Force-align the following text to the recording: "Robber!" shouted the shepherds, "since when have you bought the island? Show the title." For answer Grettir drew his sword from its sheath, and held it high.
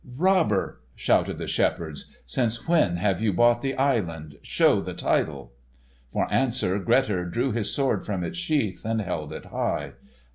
"Robber!" 0.17 0.81
shouted 0.95 1.37
the 1.37 1.45
shepherds, 1.45 2.07
"since 2.25 2.67
when 2.67 2.97
have 2.97 3.21
you 3.21 3.31
bought 3.31 3.61
the 3.61 3.75
island? 3.75 4.37
Show 4.41 4.81
the 4.81 4.95
title." 4.95 5.53
For 6.11 6.25
answer 6.33 6.79
Grettir 6.79 7.23
drew 7.25 7.51
his 7.51 7.71
sword 7.71 8.03
from 8.03 8.23
its 8.23 8.39
sheath, 8.39 8.83
and 8.83 8.99
held 9.01 9.31
it 9.31 9.45
high. 9.45 9.93